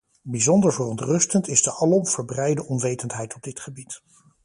[0.23, 4.01] Bijzonder verontrustend is de alom verbreide onwetendheid op dit gebied.